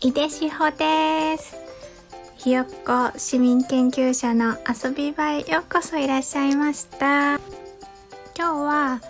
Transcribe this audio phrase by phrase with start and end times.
[0.00, 1.56] 井出志保です。
[2.36, 7.34] ひよっこ市民研究者の遊び場へようこそいらっしゃいました。
[7.34, 7.40] 今
[8.36, 9.00] 日は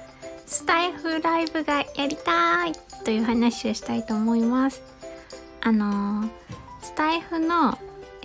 [0.46, 2.72] スタイフライブがやりたい
[3.04, 4.82] という話をしたいと思います。
[5.60, 6.26] あの
[6.80, 7.78] スタイフの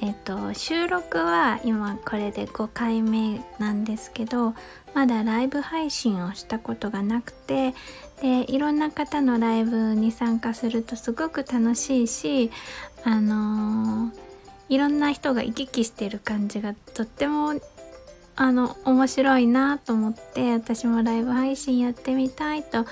[0.04, 4.54] えっと、収録は今これで5回目なんですけど
[4.94, 7.74] まだライブ配信をしたことがなくて
[8.22, 12.52] でいろんな方のライブに参加するとすごく楽しいし
[13.06, 14.12] あのー、
[14.68, 17.54] いろんな人が行き来してる感じがとっても
[18.36, 22.86] あの面白いなと思って私もライブ配信やってみたいと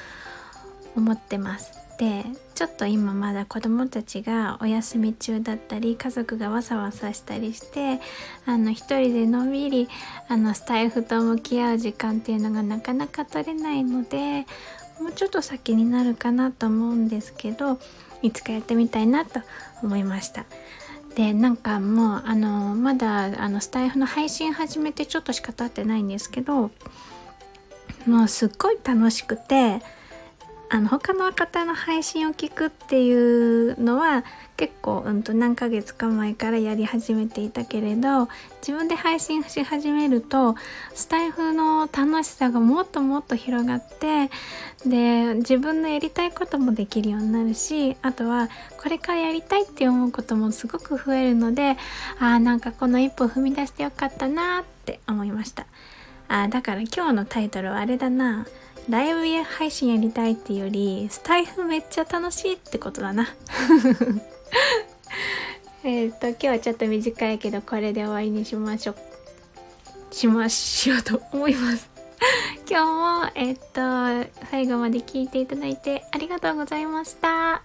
[0.95, 1.90] 思ってます。
[2.01, 7.99] でちょっと今まだ子供たちがお休み中だったり家族がわさわさしたりして
[8.47, 9.87] あの一人でのんびり
[10.27, 14.47] あのスタイフと向き合う時間っていうのがなかなか取れないので
[14.99, 17.77] もうちょっと先になるかなと思うんですけど
[18.23, 19.39] いつかやってみたいなと
[19.83, 20.45] 思いました。
[21.13, 26.71] でなんかもうあのまだあのスタイフの配信始めてちょっとしか経ってないんですけど
[28.07, 29.83] もうすっごい楽しくて
[30.73, 34.23] あの他の方の配信を聞くっていうのは
[34.55, 38.29] 結構、うん、と何ヶ月か前からやり始めていたけれど
[38.61, 40.55] 自分で配信し始めると
[40.93, 44.29] スタイフの楽しさがもっともっと広がって
[44.87, 48.47] で自分のやりたいこともできるようになるしあとは
[48.81, 51.75] これからやりたいって思うこともすごく増えるので
[52.17, 55.65] あなんかこの一歩踏み出してよかったなって思いました。
[56.29, 58.45] あだから今日のタイトルはあれだな。
[58.89, 63.27] ライブ配信やりたいっていうよりスタイフめっちゃ楽しいってことだな。
[65.83, 68.95] えっと今日はちょっと短いけどこれで終わりにしましょう。
[70.13, 71.89] しましょうと思います。
[72.69, 72.79] 今
[73.23, 73.81] 日もえっと
[74.49, 77.61] 最後まで聞いていただいてありがとうございました。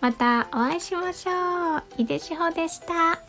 [0.00, 1.82] またお会いしましょう。
[1.96, 3.25] 井出志保でした。